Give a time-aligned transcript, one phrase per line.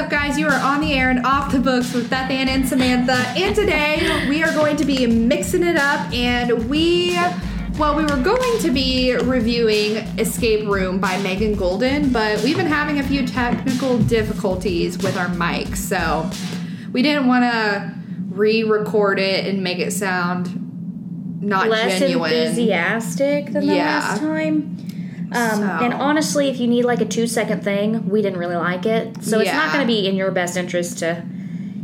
[0.00, 0.38] up, guys?
[0.38, 3.12] You are on the air and off the books with Beth Ann and Samantha.
[3.36, 6.10] And today we are going to be mixing it up.
[6.12, 7.14] And we,
[7.78, 12.66] well, we were going to be reviewing Escape Room by Megan Goldin, but we've been
[12.66, 15.76] having a few technical difficulties with our mics.
[15.76, 16.30] So
[16.92, 17.94] we didn't want to
[18.30, 22.32] re record it and make it sound not less genuine.
[22.32, 23.84] enthusiastic than the Yeah.
[24.00, 24.76] last time.
[25.32, 28.56] Um, So- And honestly, if you need like a two second thing, we didn't really
[28.56, 29.22] like it.
[29.22, 31.22] So it's not going to be in your best interest to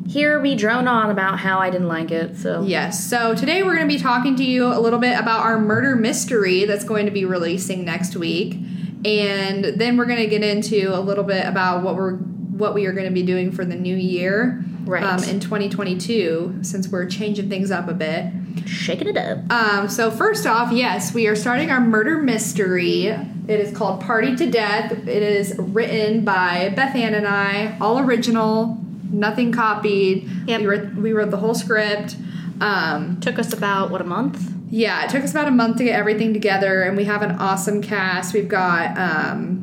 [0.07, 2.37] hear me drone on about how I didn't like it.
[2.37, 3.05] So Yes.
[3.09, 5.97] So today we're going to be talking to you a little bit about our murder
[5.97, 8.57] mystery that's going to be releasing next week,
[9.05, 12.87] and then we're going to get into a little bit about what we're what we
[12.87, 15.03] are going to be doing for the new year, Right.
[15.03, 18.27] Um, in 2022, since we're changing things up a bit.
[18.67, 19.51] Shaking it up.
[19.53, 23.07] Um, so first off, yes, we are starting our murder mystery.
[23.07, 24.93] It is called Party to Death.
[24.93, 28.79] It is written by Beth Ann and I, all original,
[29.11, 30.29] nothing copied.
[30.47, 30.61] Yep.
[30.61, 32.17] We wrote we wrote the whole script.
[32.61, 34.53] Um, Took us about what a month.
[34.71, 37.33] yeah, it took us about a month to get everything together, and we have an
[37.33, 38.33] awesome cast.
[38.35, 39.63] We've got um,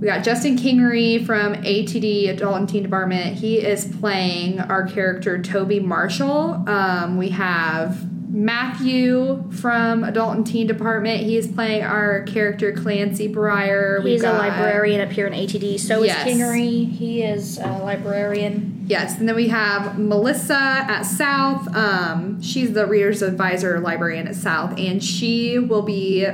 [0.00, 3.36] we got Justin Kingery from ATD Adult and Teen Department.
[3.36, 6.64] He is playing our character Toby Marshall.
[6.68, 11.20] Um, we have Matthew from Adult and Teen Department.
[11.20, 14.04] He is playing our character Clancy Breyer.
[14.04, 15.78] He's a librarian up here in ATD.
[15.78, 16.26] So Yes.
[16.26, 16.90] is Kingery.
[16.90, 18.84] He is a librarian.
[18.88, 21.74] Yes, and then we have Melissa at South.
[21.76, 26.26] Um, she's the Reader's Advisor librarian at South, and she will be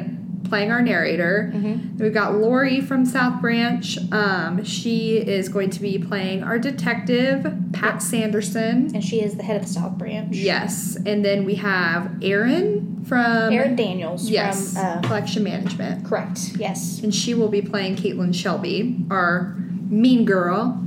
[0.44, 1.50] playing our narrator.
[1.52, 3.98] Then We've got Lori from South Branch.
[4.12, 8.94] Um, she is going to be playing our detective, Pat Sanderson.
[8.94, 10.34] And she is the head of the South Branch.
[10.34, 16.38] Yes, and then we have Erin from Aaron Daniels yes from uh, Collection Management, Correct.
[16.56, 17.00] Yes.
[17.02, 19.54] and she will be playing Caitlin Shelby, our
[19.88, 20.78] mean girl.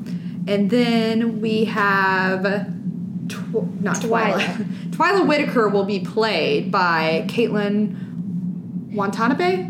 [0.48, 2.44] And then we have
[3.30, 4.34] tw- not Twyla.
[4.40, 4.66] Twyla.
[4.92, 8.13] Twyla Whitaker will be played by Caitlin
[8.94, 9.70] Watanabe.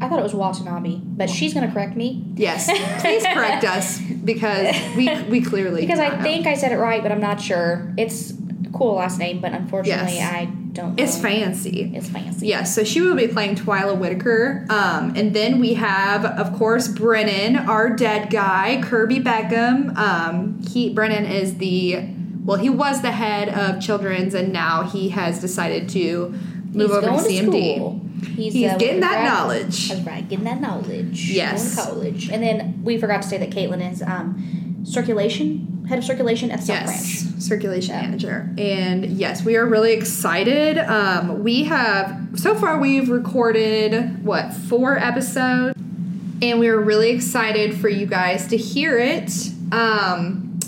[0.00, 2.24] I thought it was Watanabe, but she's going to correct me.
[2.34, 2.66] Yes,
[3.00, 6.22] please correct us because we we clearly Because I know.
[6.22, 7.92] think I said it right, but I'm not sure.
[7.96, 10.32] It's a cool last name, but unfortunately, Yes.
[10.34, 10.96] I don't.
[10.96, 11.02] Know.
[11.04, 11.92] it's fancy.
[11.94, 12.48] It's fancy.
[12.48, 14.66] Yes, so she will be playing Twyla Whitaker.
[14.68, 19.96] Um, and then we have, of course, Brennan, our dead guy, Kirby Beckham.
[19.96, 22.04] Um, he Brennan is the
[22.44, 26.30] well, he was the head of children's, and now he has decided to
[26.72, 27.76] move He's over to CMD.
[27.76, 28.00] school.
[28.34, 29.88] He's, He's uh, getting that grad- knowledge.
[29.88, 31.30] That's right, getting that knowledge.
[31.30, 31.74] Yes.
[31.76, 32.30] Going to college.
[32.30, 36.60] And then we forgot to say that Caitlin is um, circulation, head of circulation at
[36.60, 37.42] the South Yes, Branch.
[37.42, 38.02] circulation Yeah.
[38.02, 38.50] manager.
[38.58, 40.78] And yes, we are really excited.
[40.78, 45.78] Um, we have so far we've recorded what four episodes,
[46.42, 49.30] and we are really excited for you guys to hear it.
[49.72, 50.58] Um,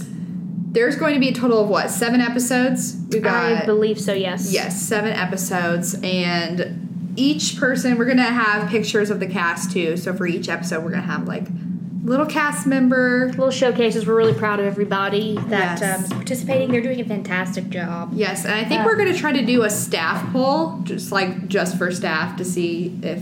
[0.73, 2.97] there's going to be a total of what seven episodes.
[3.11, 4.53] We've got I believe so, yes.
[4.53, 6.86] yes, seven episodes, and
[7.17, 9.97] each person we're gonna have pictures of the cast too.
[9.97, 11.47] So for each episode, we're gonna have like
[12.05, 14.07] little cast member Little showcases.
[14.07, 15.99] We're really proud of everybody that Yes.
[15.99, 16.71] um, is participating.
[16.71, 18.11] They're doing a fantastic job.
[18.15, 21.11] Yes, and I think Um, we're going to try to do a staff poll, just
[21.11, 23.21] like just for staff, to see if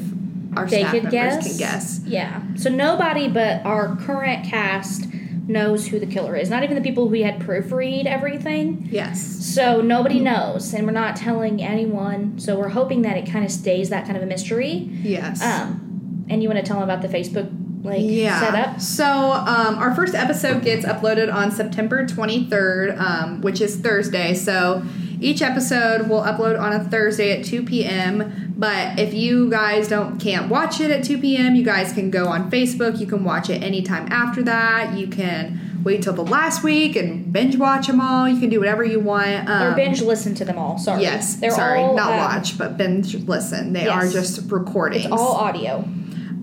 [0.55, 1.49] our They staff could members guess.
[1.49, 2.01] can guess.
[2.05, 2.41] Yeah.
[2.57, 5.07] So nobody but our current cast
[5.47, 6.51] knows who the killer is.
[6.51, 8.89] Not even the people who had proofread everything.
[8.91, 12.39] Yes, So nobody knows, and we're not telling anyone.
[12.39, 14.89] So we're hoping that it kind of stays that kind of a mystery.
[15.03, 15.43] yes.
[15.43, 17.53] Um, and you want to tell them about the Facebook
[17.85, 18.41] like yeah.
[18.41, 18.81] setup?
[18.81, 24.35] So um, our first episode gets uploaded on September 23rd, um, which is Thursday.
[24.35, 24.83] So
[25.21, 28.44] each episode will upload on a Thursday at 2 p.m.
[28.57, 32.27] But if you guys don't can't watch it at 2 p.m., you guys can go
[32.27, 33.01] on Facebook.
[33.01, 34.97] You can watch it anytime after that.
[34.97, 38.29] You can wait till the last week and binge watch them all.
[38.29, 39.49] You can do whatever you want.
[39.49, 40.79] Um, or binge listen to them all.
[40.79, 41.03] Sorry.
[41.03, 43.73] Yes, They're sorry, all, not um, watch, but binge listen.
[43.73, 45.05] They are just recordings.
[45.05, 45.85] It's all audio.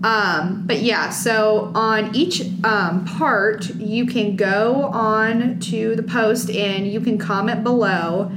[0.04, 6.50] Um, but yeah, so on each um, part, you can go on to the post
[6.50, 8.32] and you can comment below,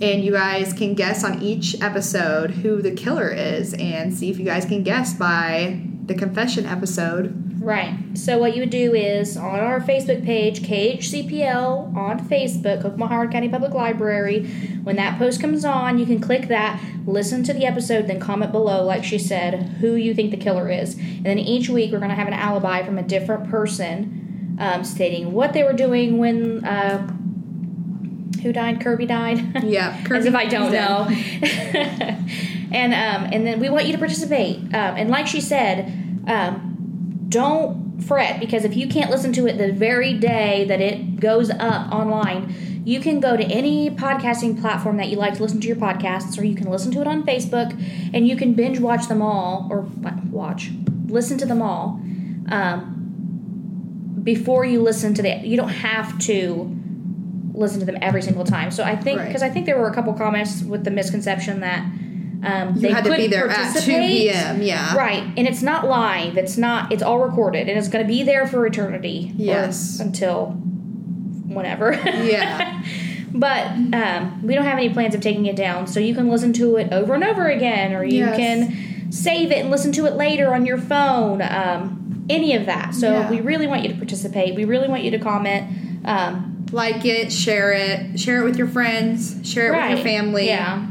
[0.00, 4.38] and you guys can guess on each episode who the killer is and see if
[4.38, 7.46] you guys can guess by the confession episode.
[7.62, 7.94] Right.
[8.14, 13.30] So what you would do is on our Facebook page, KHCPL on Facebook, Kokomo Howard
[13.30, 14.46] County Public Library.
[14.82, 18.50] When that post comes on, you can click that, listen to the episode, then comment
[18.50, 20.94] below, like she said, who you think the killer is.
[20.94, 24.82] And then each week we're going to have an alibi from a different person, um,
[24.82, 26.64] stating what they were doing when.
[26.64, 27.16] Uh,
[28.42, 28.80] who died?
[28.80, 29.64] Kirby died.
[29.64, 31.06] Yeah, As Kirby if I don't know.
[32.72, 34.58] and um, and then we want you to participate.
[34.58, 39.58] Um, and like she said, um, don't fret because if you can't listen to it
[39.58, 44.96] the very day that it goes up online, you can go to any podcasting platform
[44.96, 47.24] that you like to listen to your podcasts, or you can listen to it on
[47.24, 47.72] Facebook,
[48.14, 49.82] and you can binge watch them all, or
[50.30, 50.70] watch,
[51.06, 52.00] listen to them all
[52.48, 55.40] um, before you listen to the.
[55.44, 56.79] You don't have to
[57.60, 58.70] listen to them every single time.
[58.70, 59.26] So I think Right.
[59.28, 61.84] because I think there were a couple comments with the misconception that
[62.42, 64.62] um, You they had to be there at 2 p.m.
[64.62, 64.96] Yeah.
[64.96, 66.38] Right, and it's not live.
[66.38, 66.90] It's not.
[66.90, 69.32] It's all recorded, and it's going to be there for eternity.
[69.36, 70.00] Yes.
[70.00, 70.46] until
[71.46, 71.92] whenever.
[71.92, 72.82] Yeah.
[73.34, 76.52] but um, we don't have any plans of taking it down, so you can listen
[76.54, 78.36] to it over and over again, or you Yes.
[78.36, 81.42] can save it and listen to it later on your phone.
[81.42, 82.94] Um, any of that.
[82.94, 83.30] So Yeah.
[83.30, 84.54] we really want you to participate.
[84.54, 85.66] We really want you to comment.
[86.04, 90.46] Um, Like it, share it, share it with your friends, share it with your family.
[90.46, 90.86] Yeah,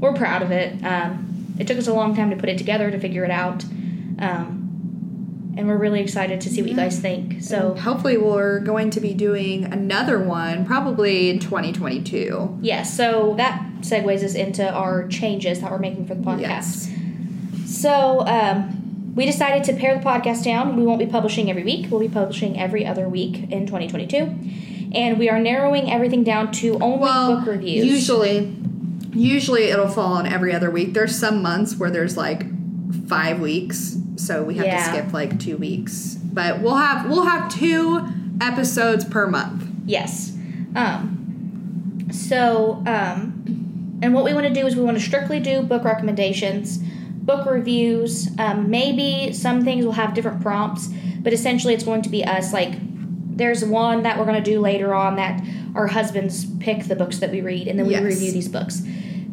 [0.00, 0.82] we're proud of it.
[0.84, 3.64] Um, it took us a long time to put it together to figure it out,
[4.18, 7.42] um, and we're really excited to see what you guys think.
[7.42, 12.58] So Hopefully, we're going to be doing another one probably in 2022.
[12.62, 16.40] yes, so that segues us into our changes that we're making for the podcast.
[16.40, 16.88] Yes.
[17.66, 20.76] So um, we decided to pare the podcast down.
[20.76, 21.90] We won't be publishing every week.
[21.90, 24.36] We'll be publishing every other week in 2022.
[24.94, 27.86] And we are narrowing everything down to only Well, book reviews.
[27.86, 28.54] usually,
[29.12, 30.92] usually it'll fall on every other week.
[30.94, 32.44] There's some months where there's like
[33.08, 34.76] five weeks, so we have Yeah.
[34.78, 36.14] to skip like two weeks.
[36.32, 38.02] But we'll have we'll have two
[38.40, 39.64] episodes per month.
[39.86, 40.32] Yes.
[40.74, 45.62] Um, so, um, and what we want to do is we want to strictly do
[45.62, 48.28] book recommendations, book reviews.
[48.38, 50.88] Um, maybe some things will have different prompts,
[51.20, 52.52] but essentially it's going to be us.
[52.52, 52.74] Like,
[53.36, 55.42] there's one that we're going to do later on that
[55.74, 58.02] our husbands pick the books that we read, and then we Yes.
[58.02, 58.82] review these books.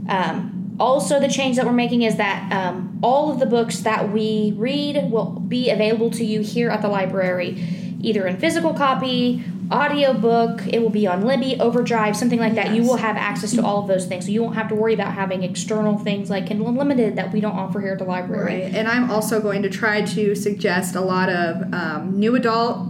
[0.07, 4.11] Um, also, the change that we're making is that um, all of the books that
[4.13, 7.61] we read will be available to you here at the library,
[8.01, 12.73] either in physical copy, audiobook, it will be on Libby, Overdrive, something like that.
[12.73, 14.25] You will have access to all of those things.
[14.25, 17.39] So you won't have to worry about having external things like Kindle Unlimited that we
[17.39, 18.63] don't offer here at the library.
[18.63, 18.73] Right.
[18.75, 22.87] And I'm also going to try to suggest a lot of um, new adult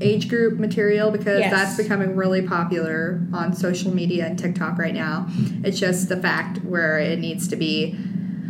[0.00, 1.50] age group material because Yes.
[1.52, 5.26] that's becoming really popular on social media and TikTok right now.
[5.64, 7.98] It's just the fact where it needs to be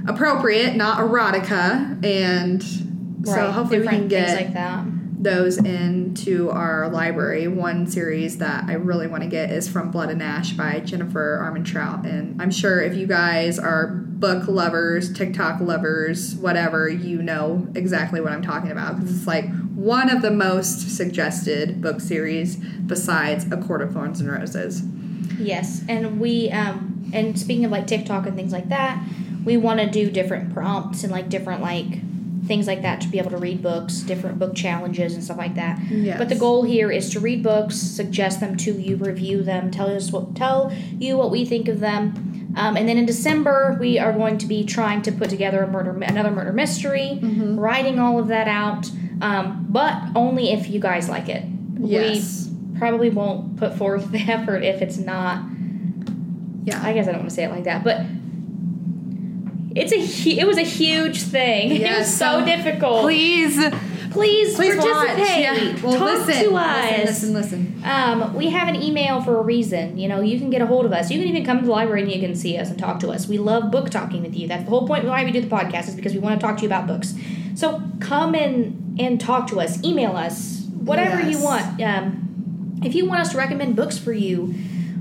[0.06, 2.04] appropriate, not erotica.
[2.04, 3.50] And so Right.
[3.52, 4.84] hopefully we Different can get things like that.
[5.20, 7.49] Those into our library.
[7.49, 11.41] One series that I really want to get is From Blood and Ash by Jennifer
[11.43, 12.06] Armentrout.
[12.06, 18.20] And I'm sure if you guys are book lovers, TikTok lovers, whatever, you know exactly
[18.20, 23.50] what I'm talking about because it's like one of the most suggested book series besides
[23.53, 24.82] A Court of Thorns and Roses.
[25.38, 29.03] Yes, and we um and speaking of like TikTok and things like that,
[29.44, 31.87] we want to do different prompts and like different like
[32.46, 35.55] things like that to be able to read books, different book challenges and stuff like
[35.56, 35.81] that.
[35.90, 36.19] Yes.
[36.19, 39.88] But the goal here is to read books, suggest them to you, review them, tell
[39.88, 42.55] us what tell you what we think of them.
[42.56, 45.69] Um, and then in December, we are going to be trying to put together a
[45.69, 51.08] murder, another murder mystery, writing all of that out, um, but only if you guys
[51.08, 51.44] like it.
[51.81, 52.49] Yes.
[52.73, 55.43] We probably won't put forth the effort if it's not
[56.64, 56.81] Yeah.
[56.82, 58.00] I guess I don't want to say it like that, but
[59.78, 61.70] it's a hu- it was a huge thing.
[61.82, 63.02] it was so so difficult.
[63.02, 63.56] Please,
[64.10, 65.40] please, please participate.
[65.40, 65.82] Yeah.
[65.82, 66.98] Well, Talk listen, to us.
[67.06, 67.82] listen, listen, listen.
[67.84, 69.98] Um, we have an email for a reason.
[69.98, 71.10] You know, you can get a hold of us.
[71.10, 73.10] You can even come to the library and you can see us and talk to
[73.10, 73.29] us.
[73.29, 74.48] We love book talking with you.
[74.48, 76.56] That's the whole point why we do the podcast is because we want to talk
[76.58, 77.14] to you about books.
[77.55, 79.82] So come and and talk to us.
[79.84, 80.64] Email us.
[80.72, 81.81] Whatever you want.
[81.82, 82.24] Um,
[82.84, 84.55] if you want us to recommend books for you,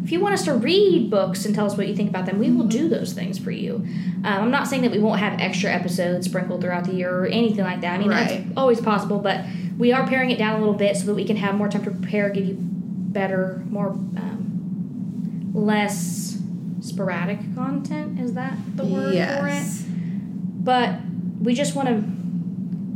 [0.07, 2.39] if you want us to read books and tell us what you think about them,
[2.39, 3.75] we will do those things for you.
[4.23, 7.25] Um, I'm not saying that we won't have extra episodes sprinkled throughout the year or
[7.25, 7.95] anything like that.
[7.95, 8.29] I mean, Right.
[8.29, 9.43] that's always possible, but
[9.77, 11.83] we are paring it down a little bit so that we can have more time
[11.83, 16.37] to prepare, give you better, more, um, less
[16.79, 18.17] sporadic content.
[18.17, 19.15] Is that the word for it?
[19.15, 19.83] Yes.
[19.89, 20.99] But
[21.41, 21.95] we just want to,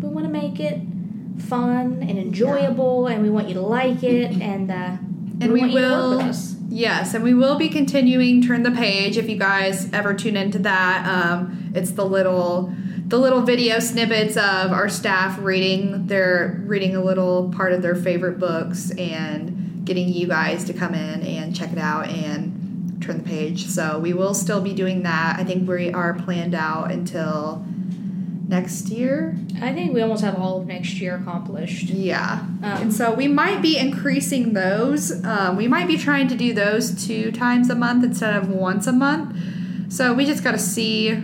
[0.08, 0.80] we want to make it
[1.40, 4.96] fun and enjoyable, and we want you to like it, and uh,
[5.42, 6.56] And we want you to work will, with us.
[6.72, 9.18] Yes, and we will be continuing turn the page.
[9.18, 12.74] If you guys ever tune into that, um, it's the little,
[13.08, 17.96] the little video snippets of our staff reading their reading a little part of their
[17.96, 23.18] favorite books and getting you guys to come in and check it out and turn
[23.18, 23.66] the page.
[23.66, 25.40] So we will still be doing that.
[25.40, 27.66] I think we are planned out until
[28.52, 29.36] next year.
[29.62, 31.86] I think we almost have all of next year accomplished.
[31.86, 32.42] Yeah.
[32.42, 35.24] Um, and so we might be increasing those.
[35.24, 38.86] Um, we might be trying to do those two times a month instead of once
[38.86, 39.92] a month.
[39.92, 41.16] So we just got to see.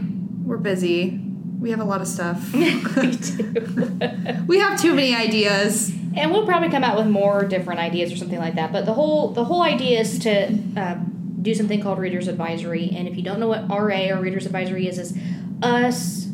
[0.43, 1.19] We're busy.
[1.60, 2.53] We have a lot of stuff.
[2.53, 2.79] we
[3.12, 4.00] do.
[4.48, 5.91] we have too many ideas.
[6.15, 8.72] and we'll probably come out with more different ideas or something like that.
[8.72, 12.89] But the whole the whole idea is to um, do something called Reader's Advisory.
[12.96, 15.17] And if you don't know what RA or Reader's Advisory is, is
[15.62, 16.26] us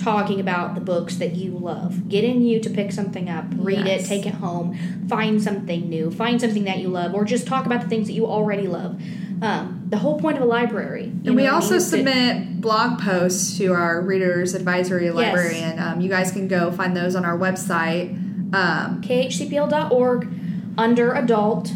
[0.00, 4.04] talking about the books that you love, getting you to pick something up, read Yes.
[4.04, 4.76] it, take it home,
[5.08, 8.14] find something new, find something that you love, or just talk about the things that
[8.14, 9.00] you already love.
[9.42, 11.04] Um, the whole point of a library.
[11.24, 15.78] And we also submit blog posts to our readers advisory librarian.
[15.78, 18.10] Um, you guys can go find those on our website.
[18.54, 20.28] Um, khcpl.org
[20.76, 21.72] under adult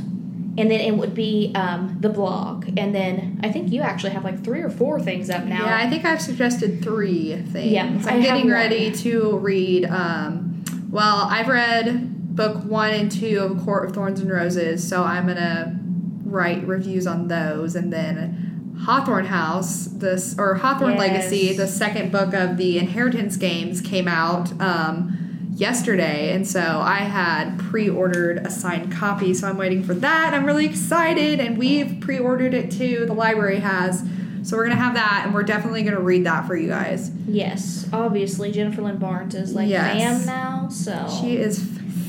[0.57, 4.23] and then it would be um, the blog and then i think you actually have
[4.25, 7.73] like three or four things up now Yeah, I think I've suggested three things.
[7.73, 8.53] Yeah, I'm I getting one.
[8.55, 9.85] ready to read.
[9.87, 15.03] Um, well, I've read book one and two of Court of Thorns and Roses, so
[15.03, 15.79] I'm gonna
[16.25, 20.99] write reviews on those, and then Hawthorne House, this or Hawthorne Yes.
[21.01, 24.53] Legacy, the second book of the Inheritance games came out.
[24.61, 25.24] Um,
[25.57, 30.45] yesterday and so i had pre-ordered a signed copy so i'm waiting for that i'm
[30.45, 34.05] really excited and we've pre-ordered it too the library has
[34.43, 37.11] so we're gonna have that, and we're definitely gonna read that for you guys.
[37.27, 39.97] yes obviously jennifer lynn barnes is like Yes.
[39.97, 41.59] fam now so She is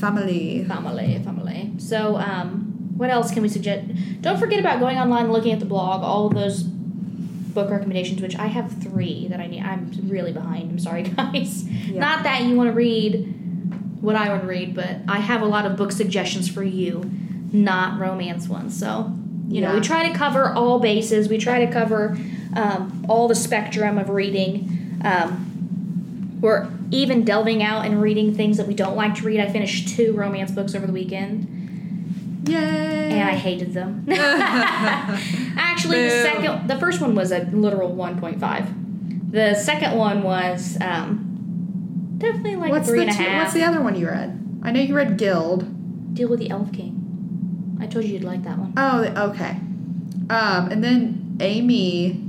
[0.00, 0.64] family.
[0.64, 3.86] family family so um, what else can we suggest
[4.22, 8.36] don't forget about going online and looking at the blog all those book recommendations which
[8.36, 12.00] i have three that i need i'm really behind i'm sorry guys Yeah.
[12.00, 13.32] not that you want to read
[14.00, 17.02] what i would read but i have a lot of book suggestions for you
[17.52, 18.78] not romance ones.
[18.78, 19.12] So
[19.48, 21.28] you know we try to cover all bases.
[21.28, 22.18] We try to cover
[22.54, 25.00] um, all the spectrum of reading.
[25.04, 29.40] Um, we're even delving out and reading things that we don't like to read.
[29.40, 31.52] I finished two romance books over the weekend.
[32.46, 33.10] Yay!
[33.10, 34.06] and I hated them.
[35.56, 38.68] Actually, the second, the first one was a literal one point five.
[39.32, 41.25] The second one was um,
[42.18, 43.42] definitely like what's three the and a two- half.
[43.44, 44.60] What's the other one you read?
[44.62, 46.14] I know you read Guild.
[46.14, 47.76] Deal with the Elf King.
[47.80, 48.72] I told you you'd like that one.
[48.76, 49.50] Oh, okay.
[50.30, 52.20] Um, and then Amy,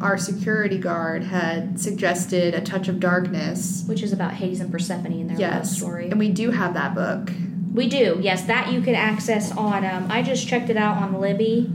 [0.00, 3.84] our security guard, had suggested A Touch of Darkness.
[3.86, 6.08] Which is about Hades and Persephone and their love Yes, story.
[6.10, 7.30] and we do have that book.
[7.74, 8.42] We do, yes.
[8.44, 9.84] That you can access on.
[9.84, 11.68] Um, I just checked it out on Libby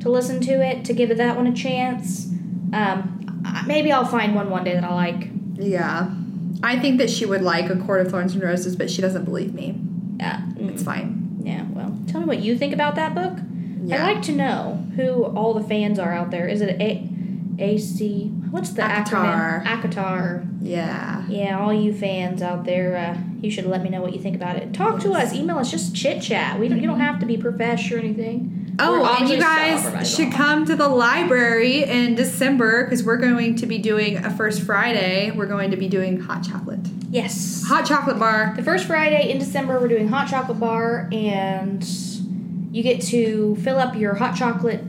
[0.00, 2.26] to listen to it to give it that one a chance.
[2.72, 5.28] Um, I- maybe I'll find one one day that I like.
[5.54, 6.10] Yeah,
[6.62, 9.24] I think that she would like A Court of Thorns and Roses, but she doesn't
[9.24, 9.78] believe me.
[10.22, 11.38] Uh, It's fine.
[11.42, 11.64] yeah.
[11.70, 13.38] Well, tell me what you think about that book.
[13.84, 14.04] Yeah.
[14.06, 16.48] I'd like to know who all the fans are out there.
[16.48, 17.08] Is it A
[17.58, 18.28] AC?
[18.50, 19.64] What's the ACOTAR.
[19.64, 19.82] acronym?
[19.82, 20.48] ACOTAR.
[20.62, 21.26] Yeah.
[21.28, 24.34] Yeah, all you fans out there, uh, you should let me know what you think
[24.36, 24.72] about it.
[24.72, 25.32] Talk to us.
[25.34, 25.70] Email us.
[25.70, 26.58] Just chit chat.
[26.58, 26.80] We don't.
[26.80, 28.55] You don't have to be professional or anything.
[28.78, 30.04] We're Oh, and you guys professional.
[30.04, 34.62] should come to the library in December because we're going to be doing a first
[34.62, 35.30] Friday.
[35.30, 36.80] We're going to be doing hot chocolate.
[37.10, 37.64] Yes.
[37.68, 38.52] Hot chocolate bar.
[38.56, 41.82] The first Friday in December, we're doing hot chocolate bar, and
[42.70, 44.82] you get to fill up your hot chocolate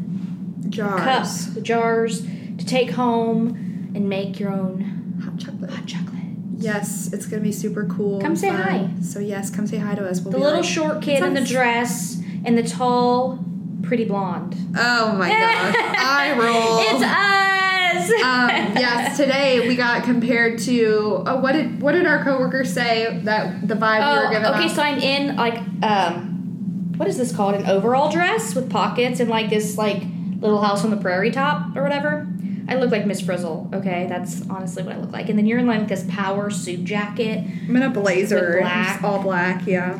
[0.69, 0.99] Jars.
[1.01, 2.21] cups, The jars,
[2.57, 5.69] to take home and make your own Hot chocolate.
[5.69, 6.13] hot chocolate.
[6.57, 8.19] Yes, it's gonna be super cool.
[8.19, 8.61] Come say fun.
[8.61, 8.89] hi.
[9.01, 10.19] So yes, come say hi to us.
[10.21, 13.39] We'll The be little like, short kid in the dress and the tall,
[13.83, 14.55] pretty blonde.
[14.77, 16.79] Oh my gosh, I roll.
[16.81, 18.11] It's us.
[18.23, 23.19] um, yes, today we got compared to oh, what did what did our coworkers say
[23.23, 24.65] that the vibe we were Oh, giving okay.
[24.65, 24.75] off?
[24.75, 27.55] So I'm in like um, what is this called?
[27.55, 30.03] An overall dress with pockets and like this like
[30.39, 32.27] little house on the prairie top or whatever.
[32.69, 33.69] I look like Miss Frizzle.
[33.73, 35.29] Okay, that's honestly what I look like.
[35.29, 37.37] And then you're in like this power suit jacket.
[37.67, 39.01] I'm in a blazer, black.
[39.03, 39.65] All black.
[39.65, 39.97] Yeah.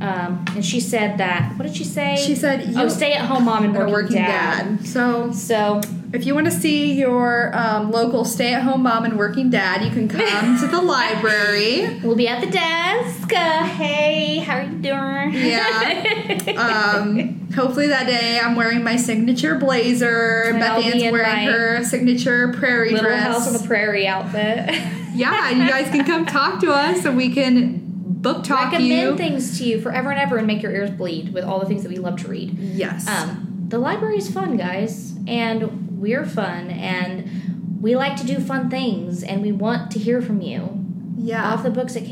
[0.00, 1.52] Um, and she said that.
[1.56, 2.16] What did she say?
[2.16, 4.78] She said, "Oh, you- stay at home mom and Or working, working dad.
[4.78, 4.86] dad.
[4.86, 5.80] So So
[6.12, 10.08] if you want to see your um, local stay-at-home mom and working dad, you can
[10.08, 12.00] come to the library.
[12.02, 13.32] we'll be at the desk.
[13.32, 15.34] Uh, hey, how are you doing?
[15.34, 16.38] Yeah.
[16.60, 20.44] Um, hopefully that day I'm wearing my signature blazer.
[20.48, 23.22] And Beth be Ann's wearing her signature prairie Little dress.
[23.22, 24.70] house on the prairie outfit.
[25.14, 27.89] yeah, you guys can come talk to us and we can
[28.20, 29.16] book talk recommend you.
[29.16, 31.82] things to you forever and ever and make your ears bleed with all the things
[31.82, 32.56] that we love to read.
[32.58, 33.06] Yes.
[33.08, 38.68] Um, the library is fun, guys, and we're fun, and we like to do fun
[38.70, 40.84] things, and we want to hear from you.
[41.16, 41.52] yeah.
[41.52, 42.04] Off the books at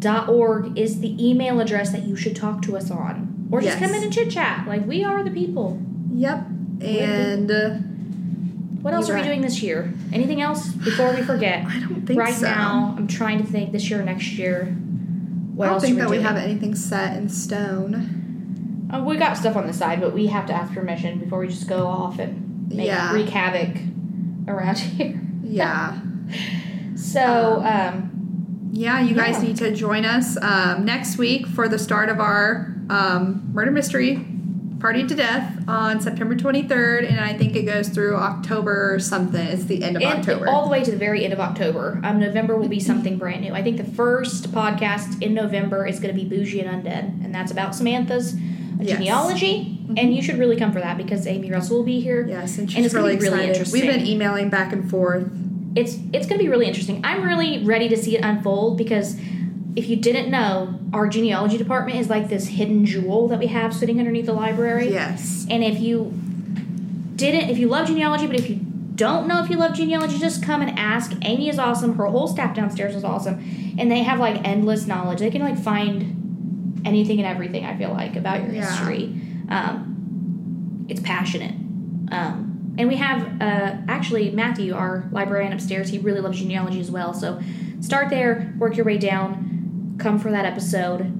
[0.00, 3.48] khcpl.org is the email address that you should talk to us on.
[3.50, 3.86] Or just Yes.
[3.88, 4.66] come in and chit chat.
[4.66, 5.80] Like, we are the people.
[6.12, 6.46] Yep.
[6.80, 7.76] And uh,
[8.86, 9.34] What else You're are we right.
[9.34, 9.92] doing this year?
[10.12, 11.66] Anything else before we forget?
[11.66, 12.46] I don't think right so.
[12.46, 14.66] now, I'm trying to think this year, next year.
[15.56, 18.88] What I don't else think are that we have anything set in stone.
[18.94, 21.48] Uh, we got stuff on the side, but we have to ask permission before we
[21.48, 23.12] just go off and make Yeah.
[23.12, 23.76] wreak havoc
[24.46, 25.20] around here.
[25.42, 25.98] Yeah.
[26.94, 29.48] So, um, Yeah, you guys Yeah.
[29.48, 34.24] need to join us um, next week for the start of our um, murder mystery
[34.78, 39.46] party to death on September 23rd, and I think it goes through October or something.
[39.46, 40.48] It's the end of and October.
[40.48, 42.00] all the way to the very end of October.
[42.04, 43.52] Um, November will be something brand new.
[43.54, 47.34] I think the first podcast in November is going to be Bougie and Undead, and
[47.34, 48.34] that's about Samantha's
[48.78, 48.90] Yes.
[48.90, 48.98] Mm-hmm.
[49.04, 49.78] genealogy.
[49.96, 52.26] And you should really come for that because Amy Russell will be here.
[52.28, 53.72] yes, and and she's it's really really excited.
[53.72, 55.30] We've been emailing back and forth.
[55.74, 57.00] It's it's going to be really interesting.
[57.02, 59.16] I'm really ready to see it unfold because
[59.76, 63.74] if you didn't know, our genealogy department is like this hidden jewel that we have
[63.74, 64.90] sitting underneath the library.
[64.90, 65.46] Yes.
[65.50, 66.12] And if you
[67.14, 68.56] didn't, if you love genealogy, but if you
[68.94, 71.12] don't know if you love genealogy, just come and ask.
[71.22, 71.94] Amy is awesome.
[71.96, 75.18] Her whole staff downstairs is awesome, and they have like endless knowledge.
[75.18, 77.66] They can like find anything and everything.
[77.66, 78.66] I feel like about your Yeah.
[78.66, 79.14] history.
[79.50, 81.52] Um, it's passionate.
[82.10, 85.88] Um, and we have uh, actually Matthew, our librarian upstairs.
[85.90, 87.12] He really loves genealogy as well.
[87.12, 87.40] So
[87.80, 89.55] start there, work your way down,
[89.98, 91.12] come for that episode.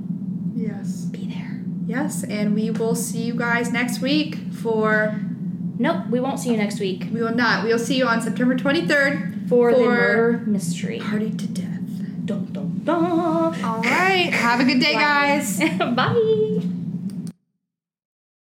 [0.55, 1.05] Yes.
[1.07, 1.63] Be there.
[1.87, 5.21] Yes, and we will see you guys next week for.
[5.79, 7.63] Nope, we won't see you next week We will not.
[7.63, 11.01] We will see you on September 23rd for, the murder mystery.
[11.01, 11.81] party to death.
[12.25, 13.63] Dun, dun, dun.
[13.63, 14.33] All right.
[14.33, 15.59] Have a good day, guys.
[15.79, 16.56] Bye.